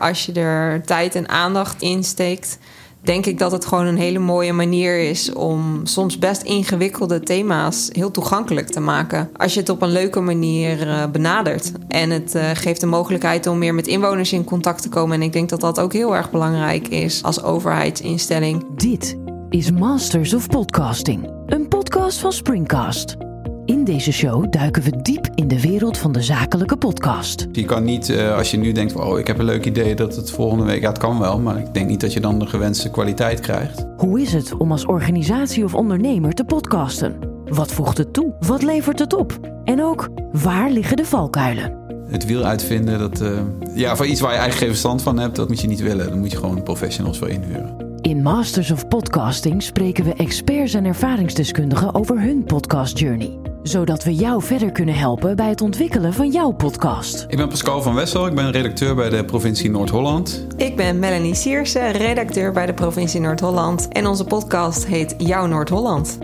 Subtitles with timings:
[0.00, 2.58] Als je er tijd en aandacht in steekt,
[3.00, 7.88] denk ik dat het gewoon een hele mooie manier is om soms best ingewikkelde thema's
[7.92, 9.30] heel toegankelijk te maken.
[9.36, 11.72] Als je het op een leuke manier uh, benadert.
[11.88, 15.14] En het uh, geeft de mogelijkheid om meer met inwoners in contact te komen.
[15.16, 18.66] En ik denk dat dat ook heel erg belangrijk is als overheidsinstelling.
[18.76, 19.16] Dit
[19.48, 23.29] is Masters of Podcasting, een podcast van Springcast.
[23.70, 27.46] In deze show duiken we diep in de wereld van de zakelijke podcast.
[27.52, 30.16] Je kan niet, uh, als je nu denkt, oh, ik heb een leuk idee dat
[30.16, 32.46] het volgende week, ja, het kan wel, maar ik denk niet dat je dan de
[32.46, 33.86] gewenste kwaliteit krijgt.
[33.96, 37.16] Hoe is het om als organisatie of ondernemer te podcasten?
[37.44, 38.34] Wat voegt het toe?
[38.40, 39.38] Wat levert het op?
[39.64, 41.78] En ook, waar liggen de valkuilen?
[42.08, 43.40] Het wiel uitvinden, dat, uh,
[43.74, 46.08] ja, voor iets waar je eigenlijk geen verstand van hebt, dat moet je niet willen.
[46.08, 47.76] Dan moet je gewoon professionals voor inhuren.
[48.00, 54.14] In Masters of Podcasting spreken we experts en ervaringsdeskundigen over hun podcast journey zodat we
[54.14, 57.24] jou verder kunnen helpen bij het ontwikkelen van jouw podcast.
[57.28, 60.46] Ik ben Pascal van Wessel, ik ben redacteur bij de provincie Noord-Holland.
[60.56, 63.88] Ik ben Melanie Sierse, redacteur bij de provincie Noord-Holland.
[63.88, 66.18] En onze podcast heet Jouw Noord-Holland.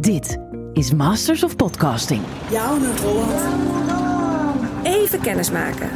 [0.00, 0.38] Dit
[0.72, 2.20] is Masters of Podcasting.
[2.50, 3.40] Jouw Noord-Holland.
[4.82, 5.90] Even kennismaken.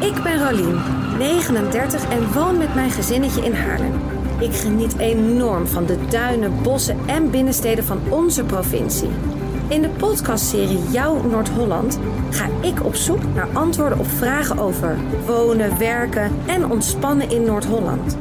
[0.00, 0.80] Ik ben Rolien,
[1.18, 3.92] 39 en woon met mijn gezinnetje in Haarlem.
[4.40, 9.08] Ik geniet enorm van de duinen, bossen en binnensteden van onze provincie.
[9.68, 11.98] In de podcastserie Jouw Noord-Holland
[12.30, 18.16] ga ik op zoek naar antwoorden op vragen over wonen, werken en ontspannen in Noord-Holland.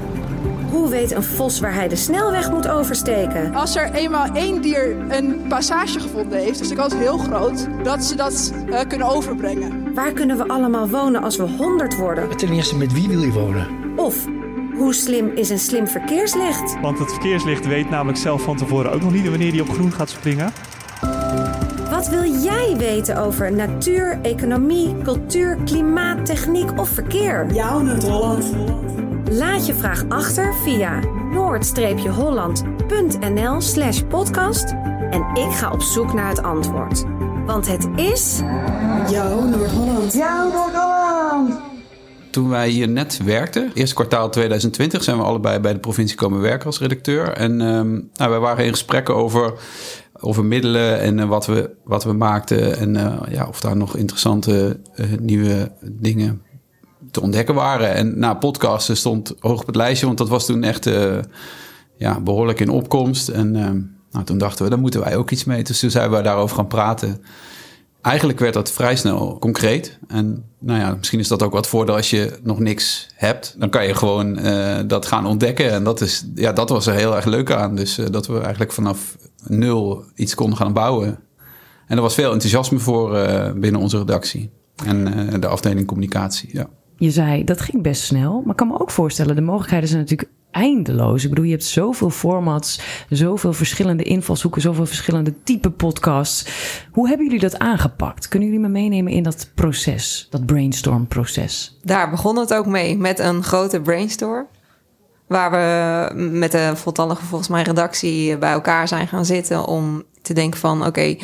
[0.71, 3.55] Hoe weet een vos waar hij de snelweg moet oversteken?
[3.55, 8.03] Als er eenmaal één dier een passage gevonden heeft, is de kans heel groot dat
[8.03, 9.93] ze dat uh, kunnen overbrengen.
[9.93, 12.37] Waar kunnen we allemaal wonen als we 100 worden?
[12.37, 13.67] Ten eerste, met wie wil je wonen?
[13.95, 14.25] Of
[14.75, 16.79] hoe slim is een slim verkeerslicht?
[16.81, 19.91] Want het verkeerslicht weet namelijk zelf van tevoren ook nog niet wanneer die op groen
[19.91, 20.53] gaat springen.
[21.97, 27.53] Wat wil jij weten over natuur, economie, cultuur, klimaat, techniek of verkeer?
[27.53, 28.53] Jouw Noord-Holland.
[29.31, 30.99] Laat je vraag achter via
[31.31, 34.71] noord-holland.nl slash podcast
[35.09, 37.03] en ik ga op zoek naar het antwoord.
[37.45, 38.41] Want het is...
[39.09, 40.13] Jouw Noord-Holland.
[40.13, 41.53] Jouw Noord-Holland.
[42.29, 46.41] Toen wij hier net werkten, eerste kwartaal 2020, zijn we allebei bij de provincie komen
[46.41, 47.31] werken als redacteur.
[47.31, 49.53] En um, nou, wij waren in gesprekken over
[50.19, 52.77] over middelen en uh, wat, we, wat we maakten.
[52.77, 56.41] En uh, ja, of daar nog interessante uh, nieuwe dingen
[57.11, 57.93] te ontdekken waren.
[57.93, 60.89] En nou, podcasten stond hoog op het lijstje, want dat was toen echt
[61.97, 63.27] ja, behoorlijk in opkomst.
[63.27, 63.51] En
[64.11, 65.63] nou, toen dachten we, daar moeten wij ook iets mee.
[65.63, 67.21] Dus toen zijn we daarover gaan praten.
[68.07, 69.99] Eigenlijk werd dat vrij snel concreet.
[70.07, 73.55] En nou ja, misschien is dat ook wat voordeel als je nog niks hebt.
[73.57, 74.39] Dan kan je gewoon
[74.87, 75.71] dat gaan ontdekken.
[75.71, 77.75] En dat, is, ja, dat was er heel erg leuk aan.
[77.75, 81.19] Dus dat we eigenlijk vanaf nul iets konden gaan bouwen.
[81.87, 84.49] En er was veel enthousiasme voor uh, binnen onze redactie
[84.85, 86.49] en de afdeling communicatie.
[86.51, 86.67] Ja.
[86.97, 90.01] Je zei dat ging best snel, maar ik kan me ook voorstellen, de mogelijkheden zijn
[90.01, 91.23] natuurlijk eindeloos.
[91.23, 96.45] Ik bedoel, je hebt zoveel formats, zoveel verschillende invalshoeken, zoveel verschillende type podcasts.
[96.91, 98.27] Hoe hebben jullie dat aangepakt?
[98.27, 101.77] Kunnen jullie me meenemen in dat proces, dat brainstorm-proces?
[101.83, 104.47] Daar begon het ook mee, met een grote brainstorm.
[105.27, 110.33] Waar we met de voltallige volgens mij redactie bij elkaar zijn gaan zitten om te
[110.33, 111.15] denken van oké,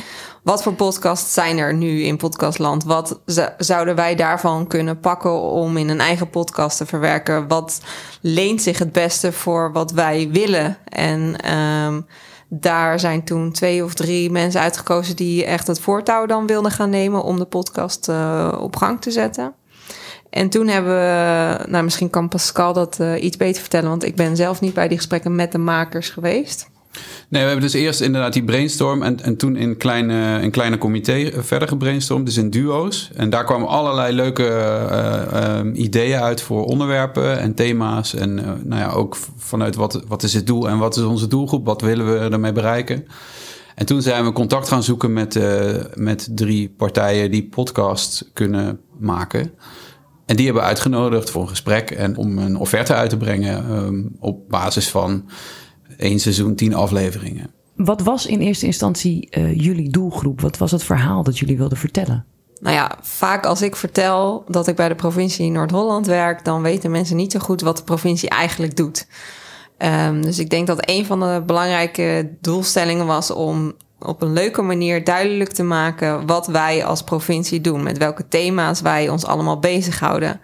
[0.43, 2.83] wat voor podcasts zijn er nu in podcastland?
[2.83, 3.19] Wat
[3.57, 7.47] zouden wij daarvan kunnen pakken om in een eigen podcast te verwerken?
[7.47, 7.81] Wat
[8.21, 10.77] leent zich het beste voor wat wij willen?
[10.85, 12.05] En um,
[12.49, 16.89] daar zijn toen twee of drie mensen uitgekozen die echt het voortouw dan wilden gaan
[16.89, 19.53] nemen om de podcast uh, op gang te zetten.
[20.29, 24.15] En toen hebben we, nou misschien kan Pascal dat uh, iets beter vertellen, want ik
[24.15, 26.71] ben zelf niet bij die gesprekken met de makers geweest.
[27.29, 30.77] Nee, we hebben dus eerst inderdaad die brainstorm en, en toen in kleine, in kleine
[30.77, 33.09] comité verder gebrainstormd, dus in duo's.
[33.15, 38.15] En daar kwamen allerlei leuke uh, uh, ideeën uit voor onderwerpen en thema's.
[38.15, 41.65] En nou ja, ook vanuit wat, wat is het doel en wat is onze doelgroep,
[41.65, 43.05] wat willen we ermee bereiken.
[43.75, 45.39] En toen zijn we contact gaan zoeken met,
[45.93, 49.51] met drie partijen die podcasts kunnen maken.
[50.25, 54.15] En die hebben uitgenodigd voor een gesprek en om een offerte uit te brengen um,
[54.19, 55.29] op basis van
[56.03, 57.51] één seizoen, tien afleveringen.
[57.75, 60.41] Wat was in eerste instantie uh, jullie doelgroep?
[60.41, 62.25] Wat was het verhaal dat jullie wilden vertellen?
[62.59, 66.91] Nou ja, vaak als ik vertel dat ik bij de provincie Noord-Holland werk, dan weten
[66.91, 69.07] mensen niet zo goed wat de provincie eigenlijk doet.
[69.77, 73.73] Um, dus ik denk dat een van de belangrijke doelstellingen was om
[74.05, 78.81] op een leuke manier duidelijk te maken wat wij als provincie doen, met welke thema's
[78.81, 80.41] wij ons allemaal bezighouden.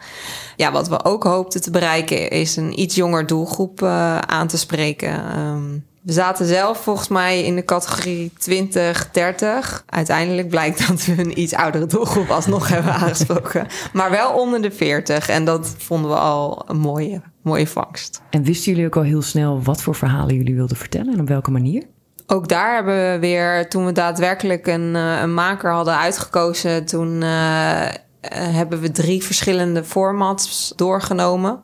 [0.55, 4.57] Ja, wat we ook hoopten te bereiken is een iets jonger doelgroep uh, aan te
[4.57, 5.39] spreken.
[5.39, 9.85] Um, We zaten zelf volgens mij in de categorie 20-30.
[9.85, 13.67] Uiteindelijk blijkt dat we een iets oudere doelgroep alsnog hebben aangesproken.
[13.93, 15.29] Maar wel onder de 40.
[15.29, 18.21] En dat vonden we al een mooie, mooie vangst.
[18.29, 21.27] En wisten jullie ook al heel snel wat voor verhalen jullie wilden vertellen en op
[21.27, 21.83] welke manier?
[22.31, 27.21] Ook daar hebben we weer, toen we daadwerkelijk een, eh, een maker hadden uitgekozen, toen
[27.21, 27.87] uh,
[28.31, 31.63] hebben we drie verschillende formats doorgenomen.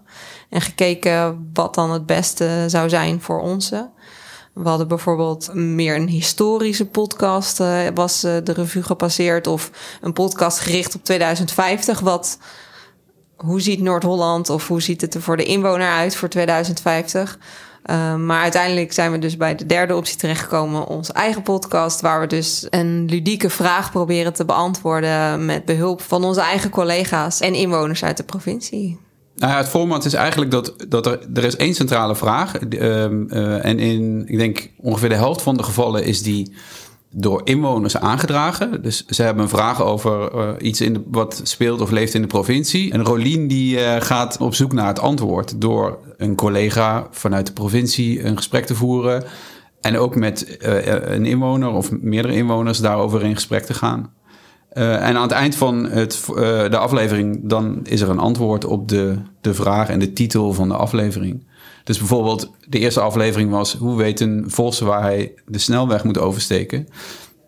[0.50, 3.90] En gekeken wat dan het beste zou zijn voor onze.
[4.54, 7.58] We hadden bijvoorbeeld meer een historische podcast,
[7.94, 9.48] was de revue gepasseerd.
[9.48, 9.72] Of
[10.02, 12.00] een podcast gericht op 2050.
[12.00, 12.38] Wat,
[13.36, 17.38] hoe ziet Noord-Holland of hoe ziet het er voor de inwoner uit voor 2050?
[17.90, 22.20] Uh, maar uiteindelijk zijn we dus bij de derde optie terechtgekomen, onze eigen podcast, waar
[22.20, 27.54] we dus een ludieke vraag proberen te beantwoorden met behulp van onze eigen collega's en
[27.54, 29.00] inwoners uit de provincie.
[29.36, 32.54] Nou ja, het format is eigenlijk dat, dat er, er is één centrale vraag.
[32.70, 36.54] Uh, en in, ik denk, ongeveer de helft van de gevallen is die
[37.18, 38.82] door inwoners aangedragen.
[38.82, 42.28] Dus ze hebben een vraag over uh, iets in wat speelt of leeft in de
[42.28, 42.92] provincie.
[42.92, 47.54] En Rolien die uh, gaat op zoek naar het antwoord door een collega vanuit de
[47.54, 49.24] provincie een gesprek te voeren.
[49.82, 54.14] En ook met uh, een inwoner of meerdere inwoners daarover in gesprek te gaan.
[54.70, 56.24] En aan het eind van het,
[56.70, 60.68] de aflevering, dan is er een antwoord op de, de vraag en de titel van
[60.68, 61.44] de aflevering.
[61.86, 66.18] Dus bijvoorbeeld, de eerste aflevering was: hoe weet een vos waar hij de snelweg moet
[66.18, 66.88] oversteken?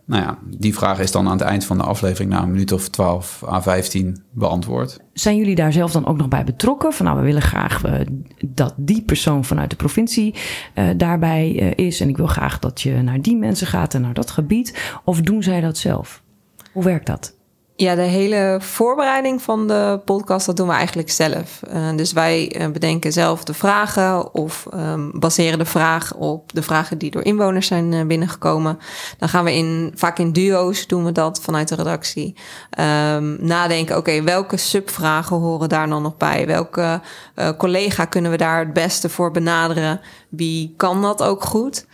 [0.06, 2.72] Nou ja, die vraag is dan aan het eind van de aflevering, na een minuut
[2.72, 5.00] of 12 à 15, beantwoord.
[5.14, 6.94] Zijn jullie daar zelf dan ook nog bij betrokken?
[6.94, 7.94] Van nou, we willen graag uh,
[8.46, 10.36] dat die persoon vanuit de provincie
[10.76, 12.00] uh, daarbij uh, is.
[12.00, 15.00] En ik wil graag dat je naar die mensen gaat en naar dat gebied.
[15.04, 16.24] Of doen zij dat zelf?
[16.72, 17.37] Hoe werkt dat?
[17.80, 21.60] Ja, de hele voorbereiding van de podcast, dat doen we eigenlijk zelf.
[21.74, 26.62] Uh, dus wij uh, bedenken zelf de vragen of um, baseren de vraag op de
[26.62, 28.80] vragen die door inwoners zijn uh, binnengekomen.
[29.18, 32.36] Dan gaan we in, vaak in duo's doen we dat vanuit de redactie.
[32.80, 36.48] Um, nadenken, oké, welke subvragen horen daar dan nog bij?
[36.48, 37.02] Welke
[37.58, 40.02] collega kunnen we daar het beste voor benaderen?
[40.30, 41.86] Wie kan dat ook goed?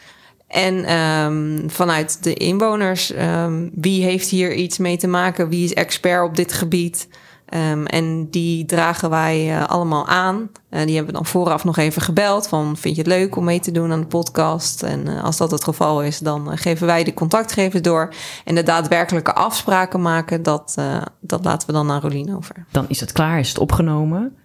[0.54, 5.50] En um, vanuit de inwoners, um, wie heeft hier iets mee te maken?
[5.50, 7.08] Wie is expert op dit gebied?
[7.54, 10.36] Um, en die dragen wij uh, allemaal aan.
[10.36, 12.48] Uh, die hebben we dan vooraf nog even gebeld.
[12.48, 14.84] Van vind je het leuk om mee te doen aan de podcast?
[14.84, 18.14] En uh, als dat het geval is, dan geven wij de contactgevers door.
[18.46, 20.78] En de daadwerkelijke afspraken maken, dat,
[21.20, 22.66] dat laten we dan aan Rolien over.
[22.72, 24.36] Dan is het klaar, is het opgenomen.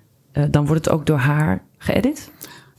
[0.51, 2.31] dan wordt het ook door haar geëdit?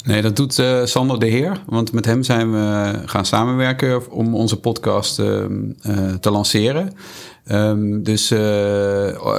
[0.06, 1.62] Nee, dat doet uh, Sander de Heer.
[1.66, 6.94] Want met hem zijn we gaan samenwerken om onze podcast uh, uh, te lanceren.
[7.52, 8.34] Um, dus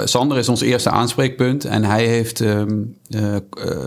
[0.05, 1.65] Sander is ons eerste aanspreekpunt.
[1.65, 2.97] En hij heeft um,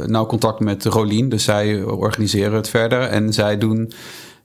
[0.05, 1.29] nauw contact met Rolien.
[1.29, 3.01] Dus zij organiseren het verder.
[3.01, 3.91] En zij doen...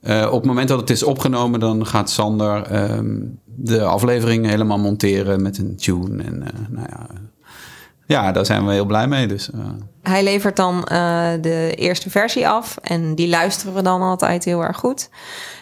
[0.07, 2.69] op het moment dat het is opgenomen, dan gaat Sander
[3.45, 6.23] de aflevering helemaal monteren met een tune.
[6.23, 6.39] En
[6.71, 7.07] nou ja,
[8.08, 9.26] ja, daar zijn we heel blij mee.
[9.26, 9.60] Dus, uh.
[10.02, 14.62] Hij levert dan uh, de eerste versie af en die luisteren we dan altijd heel
[14.62, 15.10] erg goed.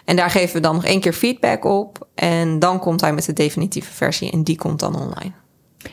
[0.04, 2.08] En daar geven we dan nog één keer feedback op.
[2.14, 5.32] En dan komt hij met de definitieve versie en die komt dan online.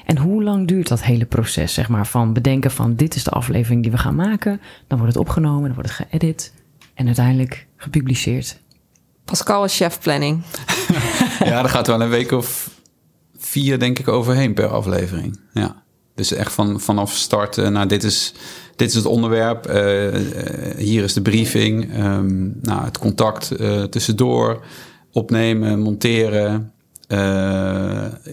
[0.05, 3.29] En hoe lang duurt dat hele proces, zeg maar, van bedenken van dit is de
[3.29, 4.61] aflevering die we gaan maken.
[4.87, 6.53] Dan wordt het opgenomen, dan wordt het geëdit
[6.93, 8.59] en uiteindelijk gepubliceerd.
[9.25, 10.43] Pascal is chef planning.
[11.39, 12.69] ja, daar gaat wel een week of
[13.37, 15.39] vier denk ik overheen per aflevering.
[15.53, 15.82] Ja.
[16.15, 18.33] Dus echt van, vanaf start, uh, nou, dit is,
[18.75, 23.51] dit is het onderwerp, uh, uh, hier is de briefing, um, nou, het contact
[23.89, 24.65] tussendoor,
[25.11, 26.71] opnemen, monteren,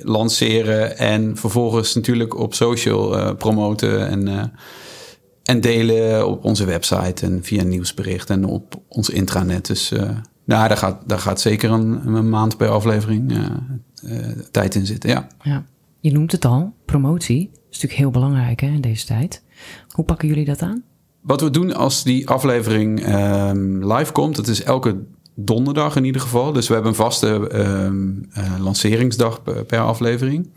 [0.03, 4.53] lanceren en vervolgens natuurlijk op social promoten en,
[5.43, 9.67] en delen op onze website en via nieuwsbericht en op ons intranet.
[9.67, 9.93] Dus
[10.45, 13.33] nou, daar, gaat, daar gaat zeker een, een maand per aflevering
[14.51, 15.27] tijd in zitten, ja.
[15.43, 15.65] ja.
[16.01, 17.51] Je noemt het al, promotie.
[17.71, 19.43] Is natuurlijk heel belangrijk hè, in deze tijd.
[19.89, 20.83] Hoe pakken jullie dat aan?
[21.21, 24.97] Wat we doen als die aflevering um, live komt, dat is elke
[25.35, 26.53] donderdag in ieder geval.
[26.53, 30.51] Dus we hebben een vaste um, uh, lanceringsdag per aflevering.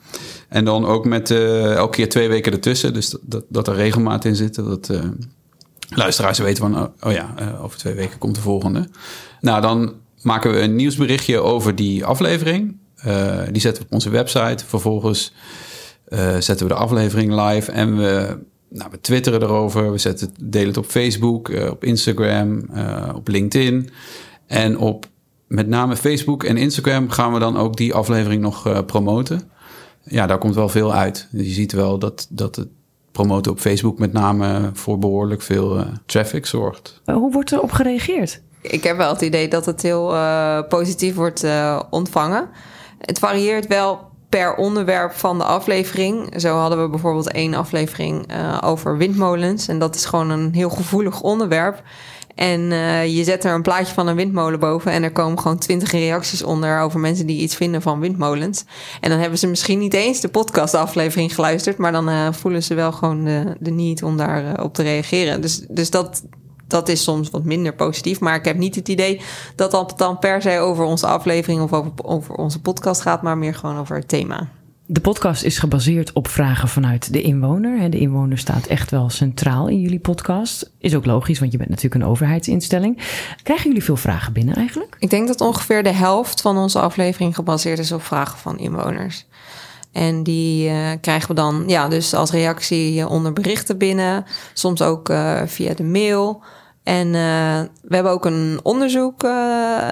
[0.50, 2.94] En dan ook met uh, elke keer twee weken ertussen.
[2.94, 4.56] Dus dat, dat, dat er regelmaat in zit.
[4.56, 5.04] Dat uh,
[5.90, 8.88] luisteraars weten van, oh, oh ja, over twee weken komt de volgende.
[9.42, 12.78] Nou, dan maken we een nieuwsberichtje over die aflevering.
[13.52, 14.66] Die zetten we op onze website.
[14.66, 15.34] Vervolgens
[16.14, 18.38] uh, zetten we de aflevering live en we,
[18.70, 19.92] nou, we twitteren erover.
[19.92, 22.70] We zetten, delen het op Facebook, uh, op Instagram,
[23.16, 23.90] op LinkedIn.
[24.48, 25.06] En op
[25.48, 29.42] met name Facebook en Instagram gaan we dan ook die aflevering nog promoten.
[30.04, 31.28] Ja, daar komt wel veel uit.
[31.32, 32.68] Je ziet wel dat, dat het
[33.12, 37.02] promoten op Facebook met name voor behoorlijk veel traffic zorgt.
[37.06, 38.42] Hoe wordt er op gereageerd?
[38.64, 42.50] Ik heb wel het idee dat het heel uh, positief wordt uh, ontvangen.
[43.00, 46.34] Het varieert wel per onderwerp van de aflevering.
[46.42, 49.68] Zo hadden we bijvoorbeeld één aflevering uh, over windmolens.
[49.68, 51.84] En dat is gewoon een heel gevoelig onderwerp.
[52.36, 55.58] En uh, je zet er een plaatje van een windmolen boven en er komen gewoon
[55.58, 58.66] twintig reacties onder over mensen die iets vinden van windmolens.
[59.02, 62.74] En dan hebben ze misschien niet eens de podcastaflevering geluisterd, maar dan uh, voelen ze
[62.74, 65.42] wel gewoon de, de niet om daarop op te reageren.
[65.42, 66.24] Dus, dus dat,
[66.74, 68.20] dat is soms wat minder positief.
[68.20, 69.22] Maar ik heb niet het idee
[69.56, 73.38] dat dat dan per se over onze aflevering of over, over onze podcast gaat, maar
[73.38, 74.50] meer gewoon over het thema.
[74.86, 77.90] De podcast is gebaseerd op vragen vanuit de inwoner.
[77.90, 80.72] De inwoner staat echt wel centraal in jullie podcast.
[80.80, 82.98] Is ook logisch, want je bent natuurlijk een overheidsinstelling.
[83.44, 84.96] Krijgen jullie veel vragen binnen eigenlijk?
[85.00, 89.26] Ik denk dat ongeveer de helft van onze aflevering gebaseerd is op vragen van inwoners.
[89.92, 94.26] En die uh, krijgen we dan ja, dus als reactie onder berichten binnen.
[94.54, 96.44] Soms ook uh, via de mail.
[96.84, 97.14] En uh,
[97.82, 99.22] we hebben ook een onderzoek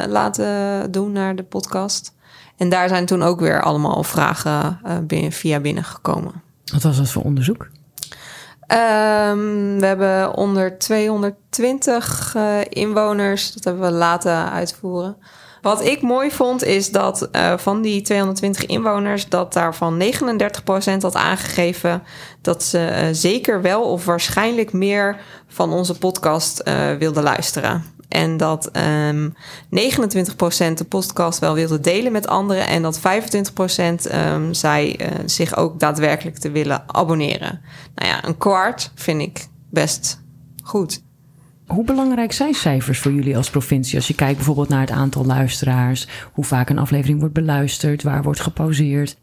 [0.07, 2.13] laten doen naar de podcast.
[2.57, 6.41] En daar zijn toen ook weer allemaal vragen uh, binnen, via binnengekomen.
[6.71, 7.69] Wat was dat voor onderzoek?
[8.67, 15.17] Um, we hebben onder 220 uh, inwoners, dat hebben we laten uitvoeren.
[15.61, 20.05] Wat ik mooi vond is dat uh, van die 220 inwoners, dat daarvan 39%
[20.99, 22.03] had aangegeven
[22.41, 26.63] dat ze zeker wel of waarschijnlijk meer van onze podcast
[26.97, 27.83] wilden luisteren.
[28.11, 28.69] En dat
[29.07, 29.37] um, 29%
[30.73, 32.67] de podcast wel wilde delen met anderen.
[32.67, 33.01] En dat 25%
[34.33, 34.93] um, uh,
[35.25, 37.61] zich ook daadwerkelijk te willen abonneren.
[37.95, 40.21] Nou ja, een kwart vind ik best
[40.63, 41.01] goed.
[41.71, 43.95] Hoe belangrijk zijn cijfers voor jullie als provincie?
[43.95, 48.23] Als je kijkt bijvoorbeeld naar het aantal luisteraars, hoe vaak een aflevering wordt beluisterd, waar
[48.23, 49.17] wordt gepauzeerd.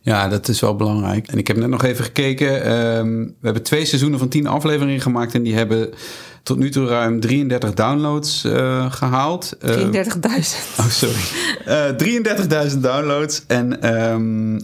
[0.00, 1.26] Ja, dat is wel belangrijk.
[1.26, 2.72] En ik heb net nog even gekeken.
[2.96, 5.90] Um, we hebben twee seizoenen van tien afleveringen gemaakt en die hebben
[6.42, 9.56] tot nu toe ruim 33 downloads uh, gehaald.
[9.64, 9.80] Uh, 33.000.
[10.78, 11.20] Oh, sorry.
[11.68, 14.60] Uh, 33.000 downloads en um,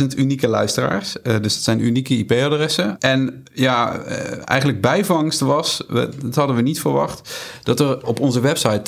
[0.00, 1.16] 8.000 unieke luisteraars.
[1.22, 2.96] Dus dat zijn unieke IP-adressen.
[2.98, 4.02] En ja,
[4.44, 5.82] eigenlijk bijvangst was,
[6.22, 8.82] dat hadden we niet verwacht, dat er op onze website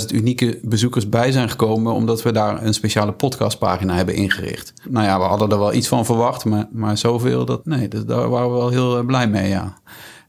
[0.00, 4.72] 12.000 unieke bezoekers bij zijn gekomen, omdat we daar een speciale podcastpagina hebben ingericht.
[4.88, 8.28] Nou ja, we hadden er wel iets van verwacht, maar, maar zoveel, dat, nee, daar
[8.28, 9.78] waren we wel heel blij mee, ja.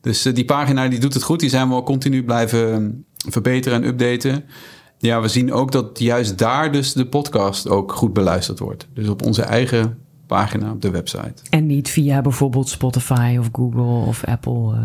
[0.02, 1.40] Dus die pagina die doet het goed.
[1.40, 4.44] Die zijn we al continu blijven verbeteren en updaten.
[4.98, 8.88] Ja, we zien ook dat juist daar dus de podcast ook goed beluisterd wordt.
[8.94, 11.34] Dus op onze eigen pagina op de website.
[11.50, 14.74] En niet via bijvoorbeeld Spotify of Google of Apple?
[14.74, 14.80] Uh...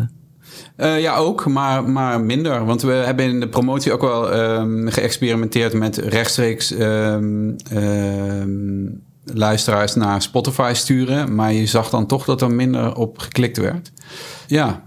[0.77, 2.65] Uh, ja, ook, maar, maar minder.
[2.65, 9.95] Want we hebben in de promotie ook wel um, geëxperimenteerd met rechtstreeks um, um, luisteraars
[9.95, 11.35] naar Spotify sturen.
[11.35, 13.91] Maar je zag dan toch dat er minder op geklikt werd.
[14.47, 14.83] Ja,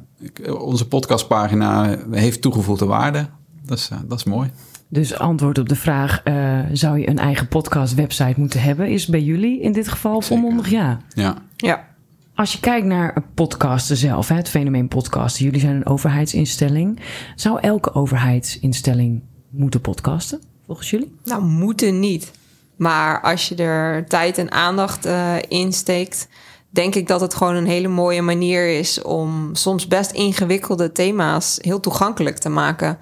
[0.59, 3.29] onze podcastpagina heeft toegevoegde waarde.
[3.63, 4.51] Dat is, dat is mooi.
[4.89, 8.89] Dus antwoord op de vraag: uh, zou je een eigen podcast-website moeten hebben?
[8.89, 11.01] Is bij jullie in dit geval volmondig ja.
[11.15, 11.37] Ja.
[11.57, 11.89] ja.
[12.35, 17.01] Als je kijkt naar podcasten zelf, het fenomeen podcasten, jullie zijn een overheidsinstelling.
[17.35, 21.15] Zou elke overheidsinstelling moeten podcasten, volgens jullie?
[21.25, 22.31] Nou, moeten niet.
[22.77, 26.29] Maar als je er tijd en aandacht uh, in steekt,
[26.71, 31.59] denk ik dat het gewoon een hele mooie manier is om soms best ingewikkelde thema's
[31.61, 32.99] heel toegankelijk te maken.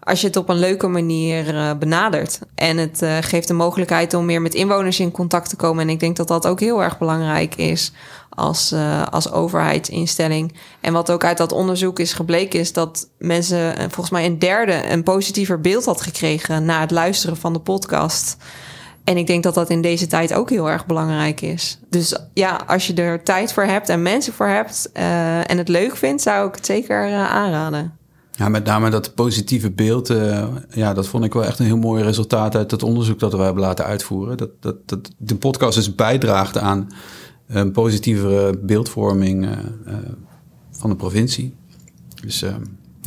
[0.00, 2.38] Als je het op een leuke manier uh, benadert.
[2.54, 5.82] En het uh, geeft de mogelijkheid om meer met inwoners in contact te komen.
[5.82, 7.92] En ik denk dat dat ook heel erg belangrijk is
[8.28, 10.54] als, uh, als overheidsinstelling.
[10.80, 14.90] En wat ook uit dat onderzoek is gebleken, is dat mensen, volgens mij een derde,
[14.90, 18.36] een positiever beeld had gekregen na het luisteren van de podcast.
[19.08, 21.78] En ik denk dat dat in deze tijd ook heel erg belangrijk is.
[21.88, 25.68] Dus ja, als je er tijd voor hebt en mensen voor hebt uh, en het
[25.68, 27.92] leuk vindt, zou ik het zeker uh, aanraden.
[28.32, 31.76] Ja, met name dat positieve beeld, uh, ja, dat vond ik wel echt een heel
[31.76, 34.36] mooi resultaat uit het onderzoek dat we hebben laten uitvoeren.
[34.36, 36.88] Dat, dat, dat de podcast dus bijdraagt aan
[37.46, 39.48] een positievere beeldvorming
[40.70, 41.54] van de provincie.
[42.22, 42.44] Dus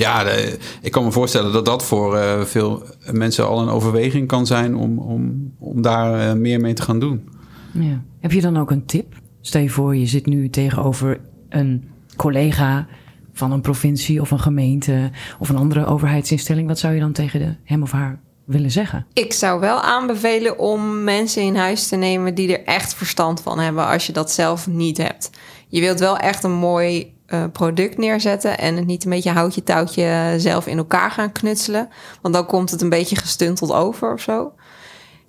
[0.02, 4.28] ja, de, ik kan me voorstellen dat dat voor uh, veel mensen al een overweging
[4.28, 7.30] kan zijn om, om, om daar uh, meer mee te gaan doen.
[7.72, 8.02] Ja.
[8.20, 9.16] Heb je dan ook een tip?
[9.42, 11.84] Stel je voor, je zit nu tegenover een
[12.16, 12.88] collega
[13.34, 16.68] van een provincie of een gemeente of een andere overheidsinstelling.
[16.68, 19.06] Wat zou je dan tegen de, hem of haar willen zeggen?
[19.14, 23.60] Ik zou wel aanbevelen om mensen in huis te nemen die er echt verstand van
[23.60, 25.30] hebben als je dat zelf niet hebt.
[25.68, 29.64] Je wilt wel echt een mooi uh, product neerzetten en het niet een beetje houtje
[29.64, 31.90] touwtje zelf in elkaar gaan knutselen.
[32.22, 34.54] Want dan komt het een beetje gestunteld over of zo.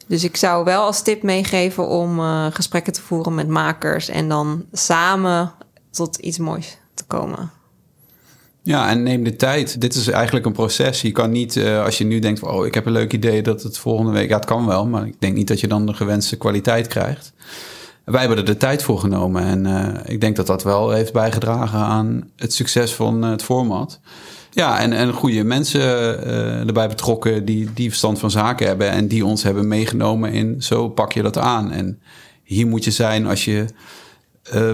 [0.06, 4.28] Dus ik zou wel als tip meegeven om uh, gesprekken te voeren met makers en
[4.28, 5.52] dan samen
[5.90, 7.50] tot iets moois te komen.
[8.62, 9.80] Ja, en neem de tijd.
[9.80, 11.02] Dit is eigenlijk een proces.
[11.02, 13.62] Je kan niet, uh, als je nu denkt, oh, ik heb een leuk idee dat
[13.62, 15.94] het volgende week, ja, het kan wel, maar ik denk niet dat je dan de
[15.94, 17.32] gewenste kwaliteit krijgt.
[18.04, 21.12] Wij hebben er de tijd voor genomen en uh, ik denk dat dat wel heeft
[21.12, 24.00] bijgedragen aan het succes van het format.
[24.50, 29.09] Ja, en, en goede mensen uh, erbij betrokken die, die verstand van zaken hebben en
[29.09, 31.71] die ons hebben meegenomen in zo pak je dat aan.
[31.71, 32.00] En
[32.42, 33.66] hier moet je zijn als je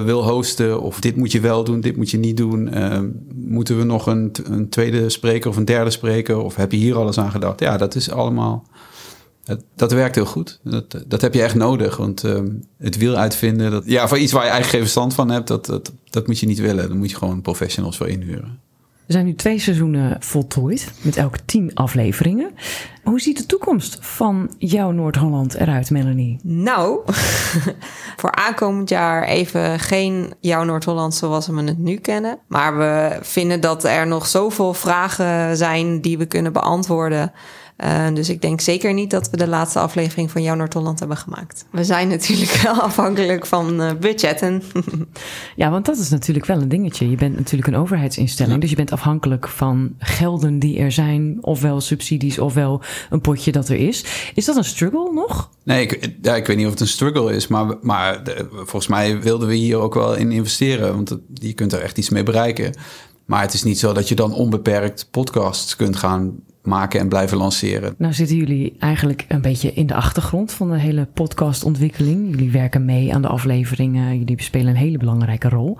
[0.05, 0.81] wil hosten.
[0.81, 2.79] Of dit moet je wel doen, dit moet je niet doen.
[2.79, 2.99] Uh,
[3.35, 6.39] moeten we nog een, een, tweede spreker of een derde spreker?
[6.39, 7.61] Of heb je hier alles aan gedacht?
[7.61, 8.67] Ja, dat is allemaal.
[9.49, 10.61] Dat, dat werkt heel goed.
[10.63, 11.97] Dat, dat heb je echt nodig.
[11.97, 12.41] Want uh,
[12.79, 13.71] het wiel uitvinden.
[13.71, 16.39] Dat, ja, voor iets waar je eigenlijk geen verstand van hebt, dat, dat, dat moet
[16.39, 16.89] je niet willen.
[16.89, 18.59] Dan moet je gewoon professionals voor inhuren.
[19.07, 22.51] We zijn nu twee seizoenen voltooid met elke tien afleveringen.
[23.03, 26.39] Hoe ziet de toekomst van jouw Noord-Holland eruit, Melanie?
[26.43, 27.01] Nou,
[28.21, 32.39] voor aankomend jaar even geen jouw Noord-Holland zoals we het nu kennen.
[32.49, 37.33] Maar we vinden dat er nog zoveel vragen zijn die we kunnen beantwoorden.
[37.85, 41.17] Uh, dus ik denk zeker niet dat we de laatste aflevering van Jouw Noord-Holland hebben
[41.17, 41.65] gemaakt.
[41.71, 44.63] We zijn natuurlijk wel afhankelijk van uh, budgetten.
[45.57, 47.11] ja, want dat is natuurlijk wel een dingetje.
[47.11, 48.61] Je bent natuurlijk een overheidsinstelling, ja.
[48.61, 53.69] dus je bent afhankelijk van gelden die er zijn, ofwel subsidies, ofwel een potje dat
[53.69, 54.05] er is.
[54.35, 55.51] Is dat een struggle nog?
[55.65, 58.87] Nee, ik, ja, ik weet niet of het een struggle is, maar, maar de, volgens
[58.87, 62.11] mij wilden we hier ook wel in investeren, want het, je kunt er echt iets
[62.11, 62.75] mee bereiken.
[63.25, 67.39] Maar het is niet zo dat je dan onbeperkt podcasts kunt gaan maken en blijven
[67.39, 67.95] lanceren.
[67.99, 72.31] Nou zitten jullie eigenlijk een beetje in de achtergrond van de hele podcastontwikkeling.
[72.31, 75.79] Jullie werken mee aan de afleveringen, jullie spelen een hele belangrijke rol.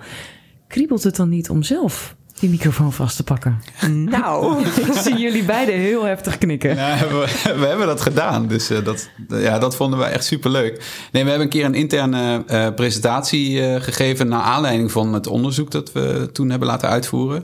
[0.67, 3.61] Kriebelt het dan niet om zelf die microfoon vast te pakken?
[3.87, 6.75] Nou, ik zie jullie beiden heel heftig knikken.
[6.75, 7.27] Ja, we,
[7.59, 10.83] we hebben dat gedaan, dus uh, dat, ja, dat vonden we echt superleuk.
[11.11, 14.27] Nee, we hebben een keer een interne uh, presentatie uh, gegeven...
[14.27, 17.43] naar aanleiding van het onderzoek dat we toen hebben laten uitvoeren.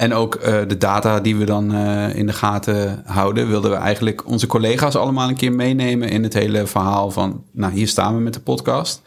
[0.00, 3.76] En ook uh, de data die we dan uh, in de gaten houden, wilden we
[3.76, 8.14] eigenlijk onze collega's allemaal een keer meenemen in het hele verhaal van, nou, hier staan
[8.14, 9.02] we met de podcast.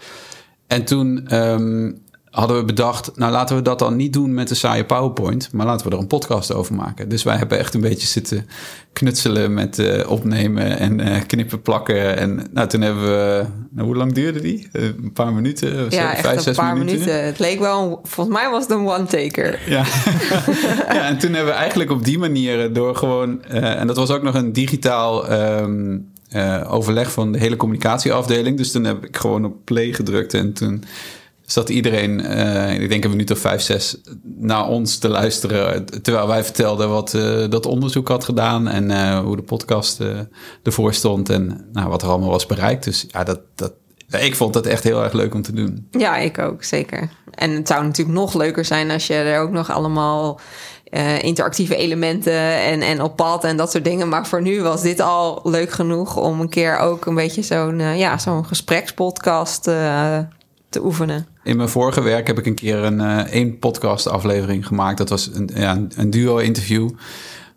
[0.67, 2.01] En toen um,
[2.33, 5.65] hadden we bedacht, nou laten we dat dan niet doen met een saaie PowerPoint, maar
[5.65, 7.09] laten we er een podcast over maken.
[7.09, 8.47] Dus wij hebben echt een beetje zitten
[8.93, 12.17] knutselen met uh, opnemen en uh, knippen, plakken.
[12.17, 14.67] En nou, toen hebben we, nou, hoe lang duurde die?
[14.73, 15.75] Uh, een paar minuten?
[15.75, 16.99] Ja, zo, echt vijf, een paar minuten.
[16.99, 17.25] minuten.
[17.25, 19.59] Het leek wel, volgens mij was het een one-taker.
[19.65, 19.83] Ja.
[20.95, 24.23] ja, en toen hebben we eigenlijk op die manier door gewoon, en dat was ook
[24.23, 25.31] nog een digitaal...
[25.31, 26.11] Um,
[26.67, 28.57] overleg van de hele communicatieafdeling.
[28.57, 30.83] Dus toen heb ik gewoon op play gedrukt en toen
[31.45, 35.85] zat iedereen, uh, ik denk een minuut of vijf, zes, naar ons te luisteren.
[36.01, 39.99] Terwijl wij vertelden wat uh, dat onderzoek had gedaan en uh, hoe de podcast
[40.63, 42.83] ervoor stond en nou, wat er allemaal was bereikt.
[42.83, 43.73] Dus ja, dat, dat,
[44.19, 45.87] ik vond dat echt heel erg leuk om te doen.
[45.91, 47.09] Ja, ik ook, zeker.
[47.31, 50.39] En het zou natuurlijk nog leuker zijn als je er ook nog allemaal
[51.21, 54.09] interactieve elementen en, en op pad en dat soort dingen.
[54.09, 57.79] Maar voor nu was dit al leuk genoeg om een keer ook een beetje zo'n
[57.79, 61.32] ja, zo'n gesprekspodcast te oefenen.
[61.43, 64.97] In mijn vorige werk heb ik een keer een uh, één podcast aflevering gemaakt.
[64.97, 66.89] Dat was een, ja, een duo interview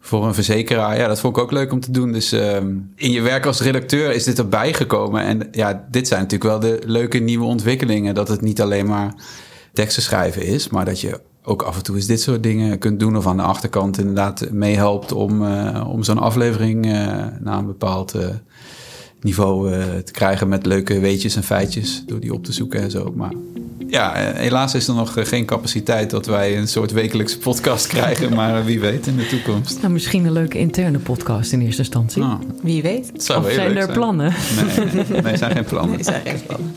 [0.00, 0.98] voor een verzekeraar.
[0.98, 2.12] Ja, dat vond ik ook leuk om te doen.
[2.12, 2.56] Dus uh,
[2.94, 5.22] in je werk als redacteur is dit erbij gekomen.
[5.22, 8.14] En ja, dit zijn natuurlijk wel de leuke nieuwe ontwikkelingen.
[8.14, 9.14] Dat het niet alleen maar
[9.72, 13.00] teksten schrijven is, maar dat je ook af en toe eens dit soort dingen kunt
[13.00, 13.16] doen.
[13.16, 16.92] Of aan de achterkant inderdaad meehelpt om, uh, om zo'n aflevering uh,
[17.40, 18.14] naar een bepaald
[19.20, 19.70] niveau
[20.02, 23.12] te krijgen met leuke weetjes en feitjes door die op te zoeken en zo.
[23.16, 23.32] Maar
[23.88, 28.64] ja, helaas is er nog geen capaciteit dat wij een soort wekelijkse podcast krijgen, maar
[28.64, 29.80] wie weet in de toekomst.
[29.80, 32.22] Nou, misschien een leuke interne podcast in eerste instantie.
[32.22, 33.10] Nou, wie weet.
[33.14, 33.92] Zou of zijn er zijn.
[33.92, 34.34] plannen?
[35.10, 35.94] Nee, nee, zijn geen plannen.
[35.94, 36.74] Nee, zijn geen plannen.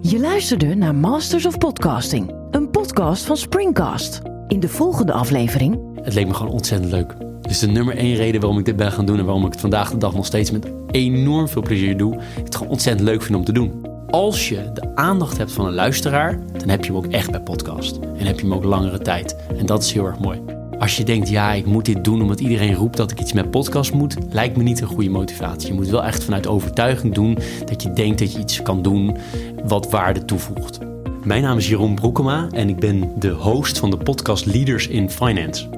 [0.00, 4.20] Je luisterde naar Masters of Podcasting, een podcast van Springcast.
[4.48, 5.78] In de volgende aflevering.
[6.02, 7.14] Het leek me gewoon ontzettend leuk.
[7.40, 9.60] Dus de nummer één reden waarom ik dit ben gaan doen en waarom ik het
[9.60, 13.22] vandaag de dag nog steeds met enorm veel plezier doe, ik het gewoon ontzettend leuk
[13.22, 13.85] vind om te doen.
[14.10, 17.40] Als je de aandacht hebt van een luisteraar, dan heb je hem ook echt bij
[17.40, 17.98] podcast.
[18.16, 19.36] En heb je hem ook langere tijd.
[19.58, 20.40] En dat is heel erg mooi.
[20.78, 23.50] Als je denkt, ja, ik moet dit doen omdat iedereen roept dat ik iets met
[23.50, 25.68] podcast moet, lijkt me niet een goede motivatie.
[25.68, 29.16] Je moet wel echt vanuit overtuiging doen dat je denkt dat je iets kan doen
[29.64, 30.78] wat waarde toevoegt.
[31.24, 35.10] Mijn naam is Jeroen Broekema en ik ben de host van de podcast Leaders in
[35.10, 35.68] Finance.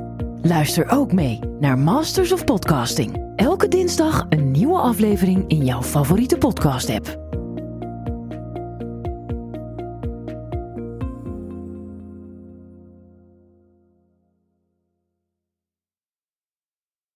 [0.42, 3.32] Luister ook mee naar Masters of Podcasting.
[3.36, 7.27] Elke dinsdag een nieuwe aflevering in jouw favoriete podcast-app.